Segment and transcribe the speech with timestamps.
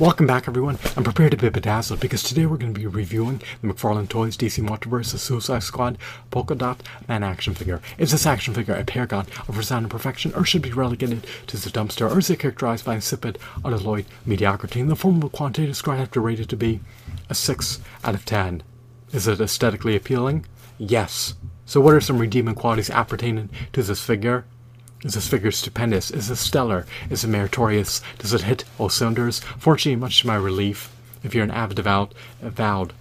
[0.00, 0.78] Welcome back, everyone.
[0.96, 4.36] I'm prepared to be bedazzled because today we're going to be reviewing the McFarlane Toys
[4.36, 5.98] DC Multiverse The Suicide Squad
[6.30, 7.80] Polka Dot Man action figure.
[7.98, 11.68] Is this action figure a paragon of resounding perfection, or should be relegated to the
[11.68, 15.76] dumpster, or is it characterized by insipid, unalloyed mediocrity in the form of a quantitative
[15.76, 16.78] score I have to rate it to be
[17.28, 18.62] a 6 out of 10?
[19.10, 20.46] Is it aesthetically appealing?
[20.78, 21.34] Yes.
[21.66, 24.44] So, what are some redeeming qualities appertaining to this figure?
[25.04, 26.10] Is this figure stupendous?
[26.10, 26.84] Is it stellar?
[27.08, 28.02] Is it meritorious?
[28.18, 29.38] Does it hit all cylinders?
[29.58, 32.92] Fortunately, much to my relief, if you're an avid, devout, avowed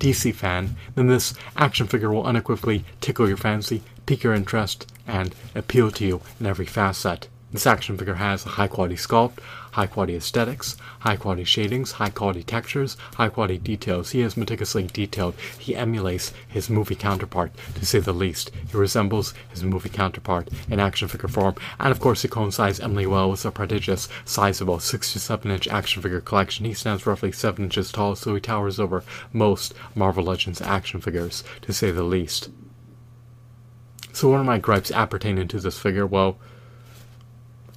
[0.00, 5.32] DC fan, then this action figure will unequivocally tickle your fancy, pique your interest, and
[5.54, 7.28] appeal to you in every facet.
[7.52, 9.38] This action figure has a high quality sculpt,
[9.72, 14.12] high quality aesthetics, high quality shadings, high quality textures, high quality details.
[14.12, 15.34] He is meticulously detailed.
[15.58, 18.52] He emulates his movie counterpart, to say the least.
[18.70, 23.06] He resembles his movie counterpart in action figure form, and of course, he coincides Emily
[23.06, 26.64] well with the prodigious, sizable 6 to 7 inch action figure collection.
[26.64, 31.44] He stands roughly 7 inches tall, so he towers over most Marvel Legends action figures,
[31.60, 32.48] to say the least.
[34.14, 36.06] So, what are my gripes appertaining to this figure?
[36.06, 36.38] Well,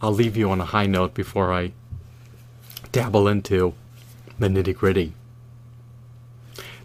[0.06, 1.72] I'll leave you on a high note before I
[2.92, 3.74] dabble into
[4.38, 5.14] the nitty gritty.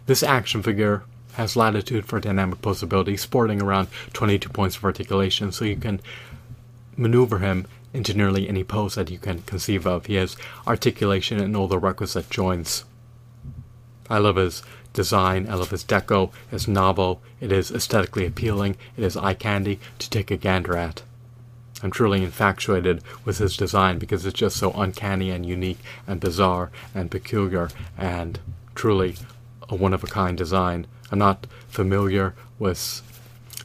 [0.07, 5.65] This action figure has latitude for dynamic posability, sporting around 22 points of articulation, so
[5.65, 6.01] you can
[6.97, 10.07] maneuver him into nearly any pose that you can conceive of.
[10.07, 10.35] He has
[10.65, 12.85] articulation in all the requisite joints.
[14.09, 14.63] I love his
[14.93, 19.79] design, I love his deco, his novel, it is aesthetically appealing, it is eye candy
[19.99, 21.03] to take a gander at.
[21.83, 26.71] I'm truly infatuated with his design because it's just so uncanny and unique and bizarre
[26.93, 28.39] and peculiar and
[28.75, 29.15] truly
[29.69, 30.85] a one of a kind design.
[31.11, 33.01] I'm not familiar with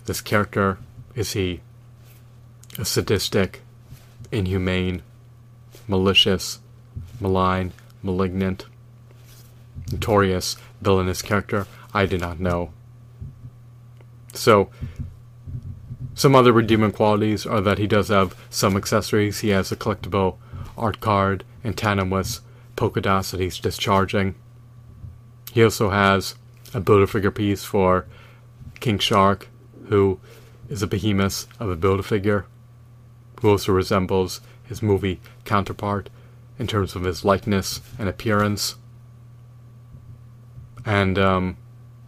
[0.06, 0.78] this character.
[1.14, 1.60] Is he
[2.78, 3.62] a sadistic,
[4.32, 5.02] inhumane,
[5.86, 6.60] malicious,
[7.20, 8.66] malign, malignant,
[9.92, 11.66] notorious, villainous character?
[11.92, 12.72] I do not know.
[14.32, 14.70] So,
[16.16, 19.40] some other redeeming qualities are that he does have some accessories.
[19.40, 20.38] He has a collectible
[20.76, 22.40] art card and tandem with
[22.74, 24.34] polka dots that he's discharging.
[25.52, 26.34] He also has
[26.72, 28.06] a Build-A-Figure piece for
[28.80, 29.48] King Shark,
[29.88, 30.18] who
[30.70, 32.46] is a behemoth of a Build-A-Figure,
[33.42, 36.08] who also resembles his movie counterpart
[36.58, 38.76] in terms of his likeness and appearance.
[40.86, 41.58] And um,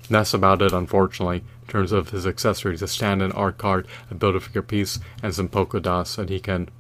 [0.09, 4.63] that's about it, unfortunately in terms of his accessories, a stand-in art card, a Build-A-Figure
[4.63, 6.71] piece, and some polka dots that he can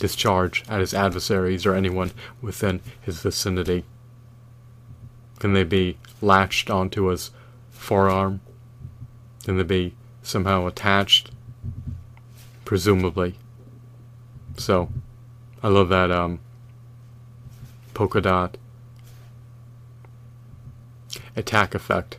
[0.00, 3.84] discharge at his adversaries or anyone within his vicinity.
[5.38, 7.30] Can they be latched onto his
[7.70, 8.40] forearm?
[9.44, 9.94] Can they be
[10.24, 11.30] somehow attached?
[12.64, 13.36] Presumably.
[14.56, 14.90] So,
[15.62, 16.40] I love that um,
[17.94, 18.56] polka dot
[21.36, 22.18] attack effect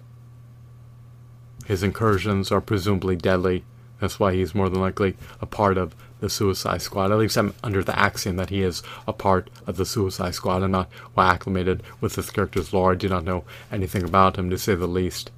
[1.66, 3.64] his incursions are presumably deadly.
[4.00, 7.12] That's why he's more than likely a part of the Suicide Squad.
[7.12, 10.64] At least I'm under the axiom that he is a part of the Suicide Squad.
[10.64, 12.94] I'm not well acclimated with this character's lore.
[12.94, 15.32] I do not know anything about him, to say the least.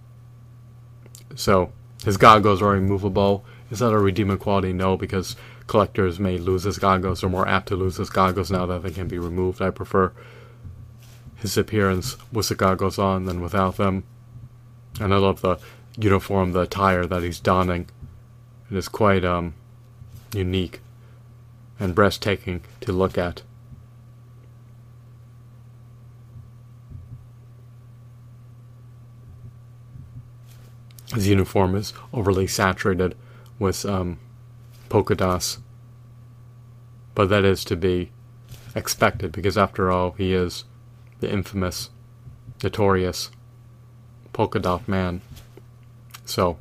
[1.35, 1.71] So,
[2.03, 3.45] his goggles are removable.
[3.71, 4.73] Is that a redeeming quality?
[4.73, 5.35] No, because
[5.67, 8.91] collectors may lose his goggles or more apt to lose his goggles now that they
[8.91, 9.61] can be removed.
[9.61, 10.11] I prefer
[11.37, 14.03] his appearance with the goggles on than without them.
[14.99, 15.57] And I love the
[15.97, 17.89] uniform, the attire that he's donning.
[18.69, 19.53] It is quite um,
[20.33, 20.81] unique
[21.79, 23.41] and breathtaking to look at.
[31.13, 33.15] His uniform is overly saturated
[33.59, 34.19] with um,
[34.89, 35.59] polka dots,
[37.13, 38.11] but that is to be
[38.73, 40.65] expected because, after all, he is
[41.21, 41.89] the infamous,
[42.61, 43.31] notorious
[44.33, 45.21] polka dot man.
[46.25, 46.57] So,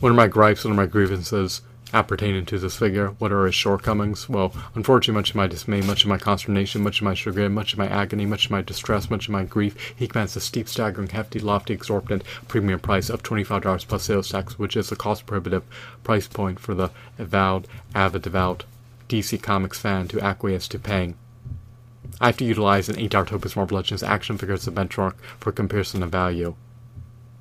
[0.00, 0.64] what are my gripes?
[0.64, 1.62] What are my grievances
[1.92, 3.08] appertaining to this figure?
[3.18, 4.28] What are his shortcomings?
[4.28, 7.72] Well, unfortunately, much of my dismay, much of my consternation, much of my chagrin, much
[7.72, 10.68] of my agony, much of my distress, much of my grief, he commands a steep,
[10.68, 15.24] staggering, hefty, lofty, exorbitant premium price of $25 plus sales tax, which is a cost
[15.24, 15.62] prohibitive
[16.04, 18.64] price point for the avowed, avid, devout
[19.08, 21.14] DC Comics fan to acquiesce to paying.
[22.20, 25.52] I have to utilize an 8 Dartopus Marvel Legends action figure as a benchmark for
[25.52, 26.54] comparison of value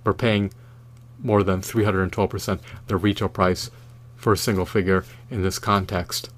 [0.08, 0.52] we're paying
[1.20, 3.70] more than 312% the retail price
[4.16, 6.30] for a single figure in this context.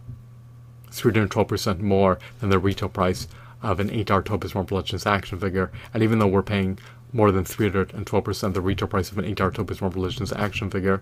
[0.92, 3.28] 312% more than the retail price
[3.62, 6.80] of an 8 Dartopus Marvel Legends action figure, and even though we're paying
[7.14, 11.02] more than 312% the retail price of an 8 Dartopus Marvel Legends action figure,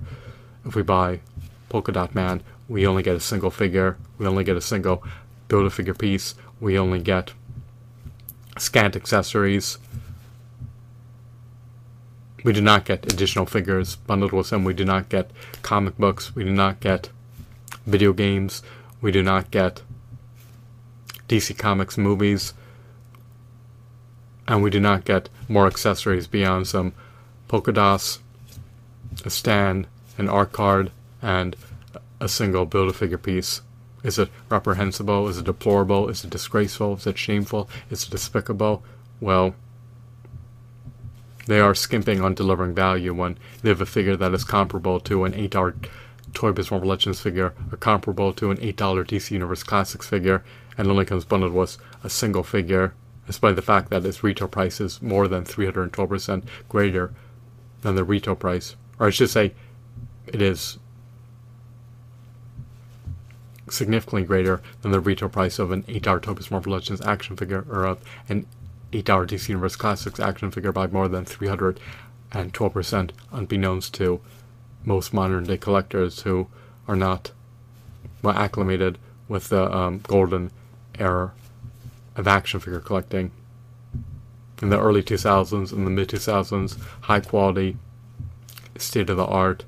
[0.65, 1.21] if we buy
[1.69, 5.03] Polka Dot Man, we only get a single figure, we only get a single
[5.47, 7.31] build a figure piece, we only get
[8.57, 9.77] scant accessories.
[12.47, 14.63] We do not get additional figures bundled with them.
[14.63, 15.31] We do not get
[15.63, 16.33] comic books.
[16.33, 17.09] We do not get
[17.85, 18.63] video games.
[19.01, 19.81] We do not get
[21.27, 22.53] DC Comics movies.
[24.47, 26.93] And we do not get more accessories beyond some
[27.49, 28.19] polka dots,
[29.25, 29.85] a stand,
[30.17, 31.53] an art card, and
[32.21, 33.61] a single build a figure piece.
[34.03, 35.27] Is it reprehensible?
[35.27, 36.07] Is it deplorable?
[36.07, 36.95] Is it disgraceful?
[36.95, 37.69] Is it shameful?
[37.89, 38.85] Is it despicable?
[39.19, 39.53] Well,
[41.47, 45.23] they are skimping on delivering value when they have a figure that is comparable to
[45.23, 45.89] an $8
[46.33, 50.43] Toy Biz Marvel Legends figure, or comparable to an $8 DC Universe Classics figure,
[50.77, 52.93] and only comes bundled with a single figure,
[53.25, 57.13] despite the fact that its retail price is more than 312% greater
[57.81, 58.75] than the retail price.
[58.99, 59.53] Or I should say,
[60.27, 60.77] it is
[63.69, 67.65] significantly greater than the retail price of an 8 Toy Biz Marvel Legends action figure
[67.69, 68.45] or of an
[68.93, 74.21] 8 DC Universe Classics action figure by more than 312%, unbeknownst to
[74.85, 76.47] most modern day collectors who
[76.87, 77.31] are not
[78.21, 78.97] well acclimated
[79.27, 80.51] with the um, golden
[80.97, 81.33] era
[82.15, 83.31] of action figure collecting.
[84.61, 87.77] In the early 2000s and the mid 2000s, high quality,
[88.77, 89.65] state of the art,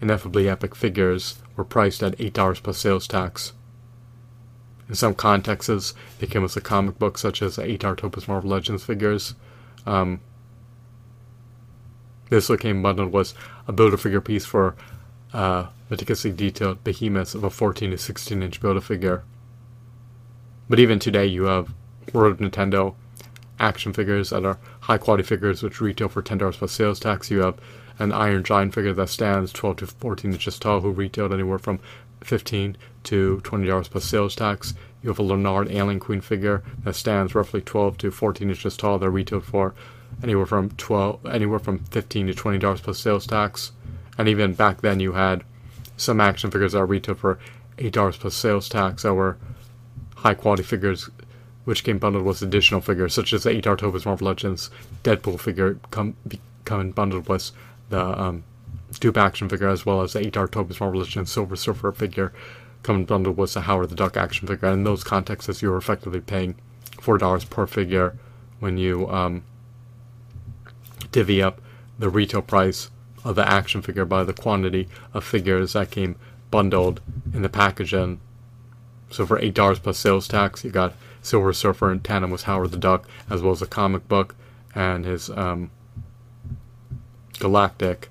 [0.00, 3.52] ineffably epic figures were priced at $8 plus sales tax.
[4.88, 8.84] In some contexts, they came with a comic book, such as 8 Toy Marvel Legends
[8.84, 9.34] figures.
[9.84, 10.20] Um,
[12.30, 13.34] this what came bundled was
[13.66, 14.76] a build a figure piece for
[15.32, 19.24] uh, meticulously detailed behemoths of a 14 to 16 inch build a figure.
[20.68, 21.74] But even today, you have
[22.12, 22.94] World of Nintendo
[23.58, 27.30] action figures that are high quality figures which retail for $10 plus sales tax.
[27.30, 27.58] You have
[27.98, 31.80] an Iron Giant figure that stands 12 to 14 inches tall, who retailed anywhere from
[32.22, 34.74] 15 to $20 plus sales tax.
[35.02, 38.98] You have a Leonard Alien Queen figure that stands roughly 12 to 14 inches tall,
[38.98, 39.74] that retailed for
[40.22, 43.72] anywhere from 12, anywhere from 15 to $20 plus sales tax.
[44.16, 45.44] And even back then, you had
[45.96, 47.38] some action figures that were retailed for
[47.78, 49.38] $8 plus sales tax that were
[50.16, 51.08] high quality figures
[51.68, 54.70] which came bundled with additional figures, such as the 8 Toy Biz Marvel Legends
[55.04, 56.16] Deadpool figure come,
[56.64, 57.50] coming bundled with
[57.90, 58.42] the um,
[58.92, 62.32] Doop action figure as well as the 8 Toy Biz Marvel Legends Silver Surfer figure
[62.82, 64.68] coming bundled with the Howard the Duck action figure.
[64.68, 66.54] And in those contexts, you're effectively paying
[66.92, 68.16] $4 per figure
[68.60, 69.44] when you um,
[71.12, 71.60] divvy up
[71.98, 72.90] the retail price
[73.24, 76.16] of the action figure by the quantity of figures that came
[76.50, 77.00] bundled
[77.32, 78.20] in the packaging.
[79.10, 82.76] So for $8 plus sales tax, you got Silver Surfer and tandem with Howard the
[82.76, 84.34] Duck, as well as a comic book
[84.74, 85.70] and his um,
[87.38, 88.08] Galactic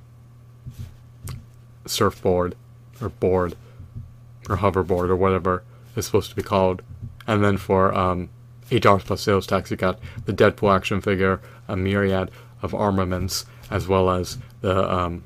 [1.90, 2.56] surfboard
[3.02, 3.56] or board
[4.50, 5.64] or hoverboard or whatever
[5.98, 6.82] it's supposed to be called.
[7.26, 8.30] And then for um,
[8.70, 12.32] $8 plus sales tax, you got the Deadpool action figure, a myriad
[12.62, 15.24] of armaments, as well as the um,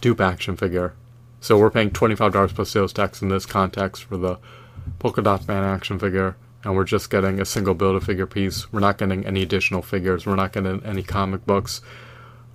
[0.00, 0.94] Doop action figure.
[1.40, 4.38] So we're paying $25 plus sales tax in this context for the
[4.98, 8.72] Polka Dot Man action figure, and we're just getting a single Build-A-Figure piece.
[8.72, 10.26] We're not getting any additional figures.
[10.26, 11.80] We're not getting any comic books.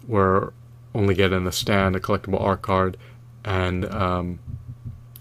[0.05, 0.51] We're
[0.93, 2.97] only get in the stand, a collectible art card,
[3.43, 4.39] and um,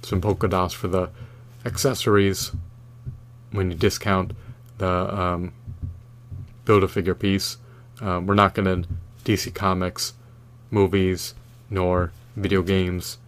[0.03, 1.11] some polka dots for the
[1.65, 2.53] accessories
[3.51, 4.33] when you discount
[4.79, 5.53] the um,
[6.65, 7.59] Build-A-Figure piece.
[8.01, 8.87] Um, we're not getting
[9.25, 10.15] DC Comics,
[10.71, 11.35] movies,
[11.71, 13.19] nor video games,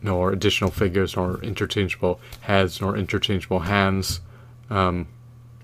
[0.00, 4.20] nor additional figures, nor interchangeable heads, nor interchangeable hands.
[4.70, 5.08] Um,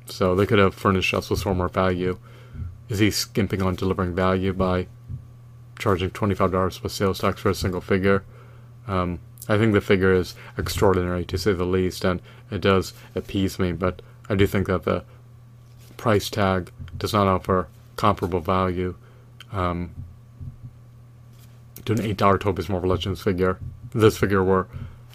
[0.06, 2.18] so they could have furnished us with far more value.
[2.88, 4.86] Is he skimping on delivering value by
[5.78, 8.24] charging $25 plus sales tax for a single figure?
[8.86, 12.20] Um, I think the figure is extraordinary to say the least, and
[12.50, 15.04] it does appease me, but I do think that the
[15.96, 18.94] price tag does not offer comparable value
[19.52, 19.94] um,
[21.84, 23.58] to an $8 Toy Biz Marvel Legends figure
[23.92, 24.68] this figure were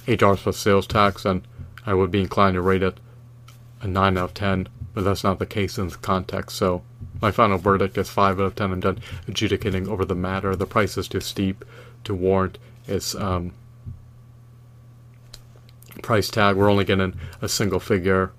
[0.07, 1.47] $8 plus sales tax, and
[1.85, 2.99] I would be inclined to rate it
[3.81, 6.83] a 9 out of 10, but that's not the case in the context, so
[7.23, 8.73] my final verdict is 5 out of 10.
[8.73, 8.99] I'm done
[9.29, 10.57] adjudicating over the matter.
[10.57, 11.63] The price is too steep
[12.03, 13.53] to warrant its um,
[16.01, 16.57] price tag.
[16.57, 18.33] We're only getting a single figure,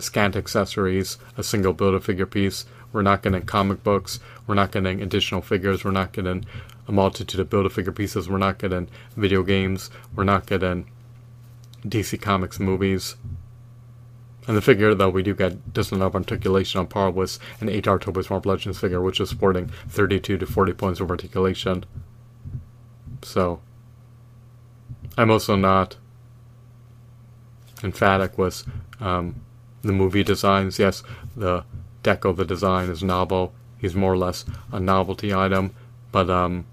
[0.00, 2.66] scant accessories, a single build a figure piece.
[2.92, 4.18] We're not getting comic books.
[4.48, 5.84] We're not getting additional figures.
[5.84, 6.44] We're not getting
[6.88, 8.28] a multitude of build a figure pieces.
[8.28, 9.90] We're not getting video games.
[10.16, 10.90] We're not getting
[11.86, 13.14] DC Comics movies.
[14.48, 17.84] And the figure that we do get doesn't have articulation on par with an 8
[17.84, 21.84] Toy Biz Marvel Legends figure, which is sporting 32 to 40 points of articulation.
[23.22, 23.60] So,
[25.16, 25.96] I'm also not
[27.84, 28.64] emphatic with
[29.00, 29.42] um,
[29.82, 30.78] the movie designs.
[30.78, 31.02] Yes,
[31.36, 31.64] the
[32.02, 33.52] deco, the design is novel.
[33.78, 35.74] He's more or less a novelty item,
[36.10, 36.64] but um,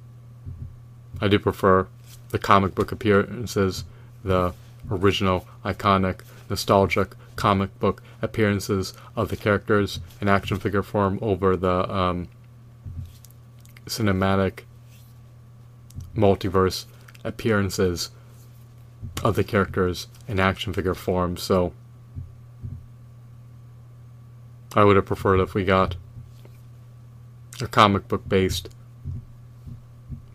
[1.21, 1.87] I do prefer
[2.29, 3.83] the comic book appearances,
[4.23, 4.53] the
[4.89, 11.89] original, iconic, nostalgic comic book appearances of the characters in action figure form over the
[11.89, 12.27] um,
[13.85, 14.63] cinematic
[16.13, 16.83] multiverse
[17.23, 18.09] appearances
[19.23, 21.37] of the characters in action figure form.
[21.37, 21.71] So
[24.75, 25.95] I would have preferred if we got
[27.61, 28.67] a comic book based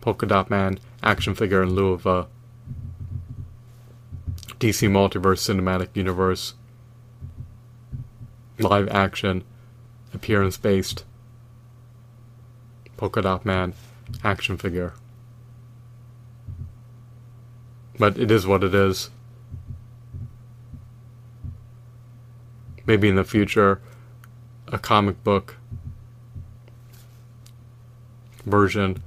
[0.01, 2.25] Polka Dot Man action figure in lieu of a
[4.59, 6.55] DC Multiverse Cinematic Universe
[8.59, 9.43] live action
[10.13, 11.03] appearance based
[12.97, 13.73] Polka Dot Man
[14.23, 14.93] action figure.
[17.97, 19.09] But it is what it is.
[22.85, 23.81] Maybe in the future,
[24.67, 25.57] a comic book
[28.45, 29.01] version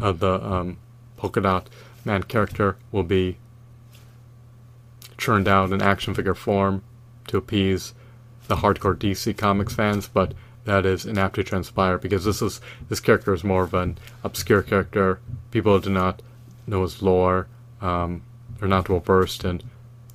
[0.00, 0.76] of the um,
[1.16, 1.68] polka dot
[2.04, 3.36] man character will be
[5.18, 6.82] churned out in action figure form
[7.26, 7.94] to appease
[8.48, 10.34] the hardcore DC Comics fans, but
[10.64, 14.62] that is inapt to transpire because this is this character is more of an obscure
[14.62, 15.20] character.
[15.50, 16.22] People do not
[16.66, 17.46] know his lore.
[17.80, 18.22] Um,
[18.58, 19.60] they're not well versed in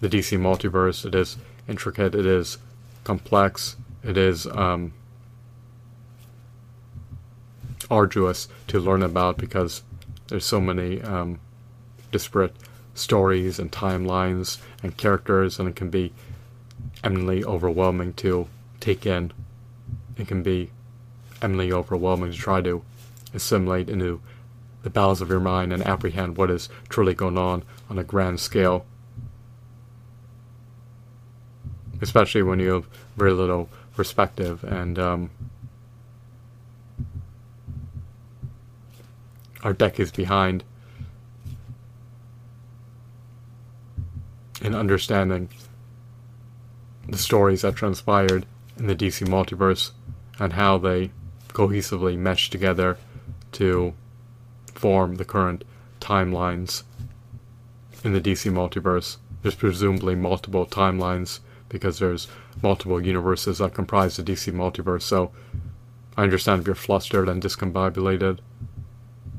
[0.02, 1.06] the DC multiverse.
[1.06, 2.16] It is intricate.
[2.16, 2.58] It is
[3.04, 3.76] complex.
[4.04, 4.94] It is um,
[7.92, 9.84] arduous to learn about because
[10.28, 11.40] there's so many um,
[12.12, 12.56] disparate
[12.94, 16.12] stories and timelines and characters, and it can be
[17.04, 18.48] eminently overwhelming to
[18.80, 19.32] take in.
[20.18, 20.72] It can be
[21.42, 22.84] eminently overwhelming to try to
[23.34, 24.22] assimilate into
[24.84, 28.40] the bowels of your mind and apprehend what is truly going on on a grand
[28.40, 28.86] scale.
[32.02, 32.88] Especially when you have
[33.18, 35.30] very little perspective and um,
[39.62, 40.64] are decades behind
[44.62, 45.50] in understanding
[47.12, 48.46] the stories that transpired
[48.78, 49.92] in the DC multiverse
[50.40, 51.12] and how they
[51.50, 52.98] cohesively mesh together
[53.52, 53.94] to
[54.74, 55.64] form the current
[56.00, 56.84] timelines
[58.04, 59.18] in the DC multiverse.
[59.42, 62.28] There's presumably multiple timelines because there's
[62.62, 65.32] multiple universes that comprise the DC multiverse, so
[66.18, 68.40] I understand if you're flustered and discombobulated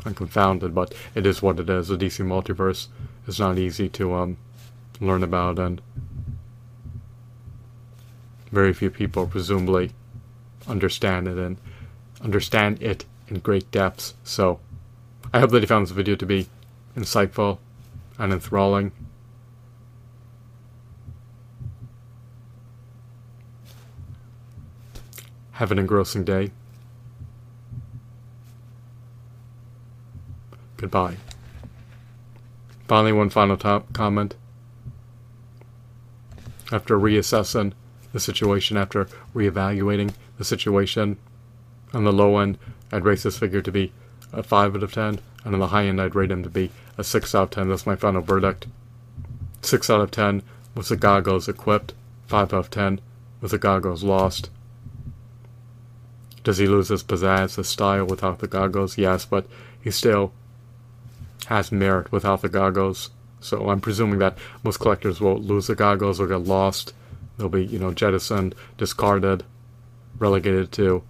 [0.05, 1.89] and confounded, but it is what it is.
[1.89, 2.89] The DC multiverse
[3.27, 4.39] is not easy to um,
[5.01, 5.81] learn about, and
[8.53, 9.93] very few people presumably
[10.67, 11.57] understand it and
[12.21, 14.15] understand it in great depths.
[14.25, 14.61] So
[15.33, 16.49] I hope that you found this video to be
[16.97, 17.59] insightful
[18.19, 18.93] and enthralling.
[25.53, 26.51] Have an engrossing day.
[30.77, 31.17] Goodbye.
[32.89, 34.35] Finally, one final top comment.
[36.73, 37.75] After reassessing
[38.13, 41.17] the situation, after reevaluating the situation,
[41.93, 42.59] on the low end,
[42.93, 43.93] I'd rate this figure to be
[44.33, 46.71] a 5 out of 10, and on the high end, I'd rate him to be
[46.99, 47.69] a 6 out of 10.
[47.69, 48.67] That's my final verdict.
[49.63, 50.43] 6 out of 10
[50.75, 51.95] with the goggles equipped,
[52.27, 53.01] 5 out of 10
[53.41, 54.51] with the goggles lost.
[56.43, 58.97] Does he lose his pizzazz, his style without the goggles?
[58.97, 59.47] Yes, but
[59.81, 60.33] he still
[61.47, 63.11] has merit without the goggles.
[63.41, 66.95] So I'm presuming that most collectors will lose the goggles or get lost.
[67.41, 69.45] They'll be, you know, jettisoned, discarded,
[70.19, 71.03] relegated to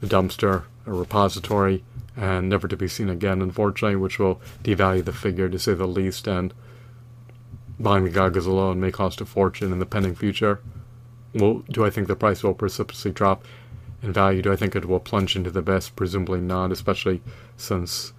[0.00, 1.84] the dumpster a repository,
[2.16, 5.86] and never to be seen again, unfortunately, which will devalue the figure to say the
[5.86, 6.52] least, and
[7.78, 10.60] buying the goggles alone may cost a fortune in the pending future.
[11.32, 13.44] Well, do I think the price will precipitously drop
[14.02, 14.42] in value?
[14.42, 15.94] Do I think it will plunge into the best?
[15.94, 17.22] Presumably not, especially
[17.56, 18.12] since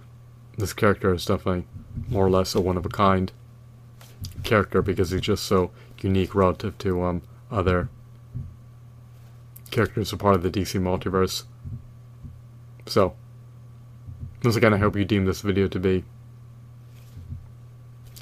[0.56, 1.66] this character is definitely
[2.08, 3.30] more or less a one of a kind
[4.42, 5.70] character because he's just so
[6.04, 7.88] unique relative to um, other
[9.70, 11.44] characters a part of the DC multiverse.
[12.86, 13.14] So,
[14.42, 16.04] once again, I hope you deem this video to be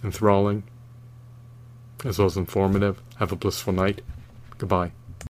[0.05, 0.65] enthralling
[2.05, 3.03] as well as informative.
[3.17, 4.03] Have a blissful night.
[4.59, 4.93] Goodbye.